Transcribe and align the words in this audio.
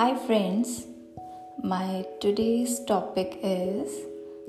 Hi, 0.00 0.14
friends. 0.26 0.86
My 1.62 2.06
today's 2.22 2.82
topic 2.86 3.38
is 3.42 3.96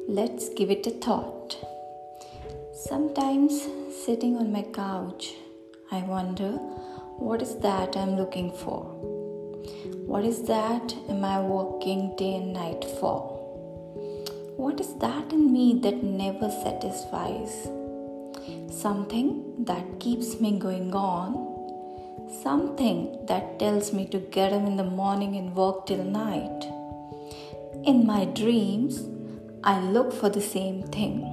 Let's 0.07 0.47
Give 0.47 0.71
It 0.71 0.87
a 0.87 0.91
Thought. 0.91 1.57
Sometimes, 2.73 3.67
sitting 4.05 4.37
on 4.37 4.53
my 4.53 4.61
couch, 4.61 5.33
I 5.91 6.03
wonder 6.03 6.51
what 7.25 7.41
is 7.41 7.57
that 7.57 7.97
I'm 7.97 8.15
looking 8.15 8.53
for? 8.63 8.85
What 10.13 10.23
is 10.23 10.41
that 10.43 10.95
am 11.09 11.25
I 11.25 11.41
working 11.41 12.15
day 12.15 12.35
and 12.35 12.53
night 12.53 12.85
for? 13.01 13.19
What 14.55 14.79
is 14.79 14.95
that 14.99 15.33
in 15.33 15.51
me 15.51 15.81
that 15.83 16.01
never 16.01 16.49
satisfies? 16.63 17.67
Something 18.69 19.65
that 19.65 19.99
keeps 19.99 20.39
me 20.39 20.57
going 20.57 20.95
on 20.95 21.51
something 22.31 23.25
that 23.27 23.59
tells 23.59 23.91
me 23.91 24.05
to 24.05 24.19
get 24.19 24.53
up 24.53 24.65
in 24.65 24.77
the 24.77 24.83
morning 24.83 25.35
and 25.35 25.55
work 25.55 25.85
till 25.85 26.03
night. 26.03 26.63
In 27.83 28.05
my 28.05 28.25
dreams, 28.25 29.07
I 29.63 29.81
look 29.81 30.13
for 30.13 30.29
the 30.29 30.41
same 30.41 30.83
thing. 30.83 31.27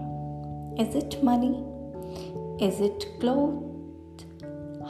Is 0.79 0.95
it 0.95 1.23
money? 1.23 1.65
Is 2.61 2.81
it 2.81 3.07
clothes, 3.21 4.25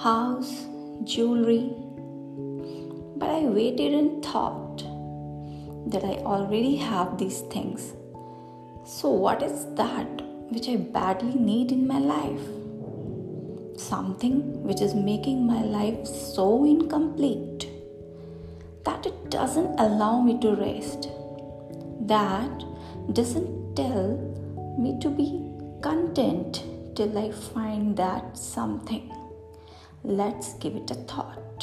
house, 0.03 0.67
jewelry? 1.05 1.73
But 3.17 3.31
I 3.31 3.43
waited 3.45 3.93
and 3.93 4.25
thought 4.25 4.79
that 5.91 6.05
I 6.05 6.23
already 6.25 6.77
have 6.77 7.19
these 7.19 7.41
things. 7.43 7.93
So, 8.85 9.11
what 9.11 9.43
is 9.43 9.67
that 9.75 10.23
which 10.51 10.69
I 10.69 10.77
badly 10.77 11.35
need 11.35 11.71
in 11.73 11.87
my 11.87 11.99
life? 11.99 12.68
Something 13.79 14.63
which 14.63 14.81
is 14.81 14.95
making 14.95 15.47
my 15.47 15.63
life 15.63 16.07
so 16.07 16.65
incomplete 16.65 17.69
that 18.85 19.07
it 19.07 19.31
doesn't 19.31 19.79
allow 19.79 20.21
me 20.21 20.39
to 20.41 20.55
rest, 20.55 21.09
that 22.01 22.65
doesn't 23.13 23.75
tell 23.77 24.17
me 24.79 24.99
to 25.01 25.09
be 25.09 25.29
content 25.83 26.65
till 26.95 27.17
I 27.17 27.31
find 27.33 27.97
that 27.97 28.37
something. 28.37 29.13
Let's 30.05 30.55
give 30.55 30.75
it 30.77 30.91
a 30.91 30.95
thought. 30.95 31.58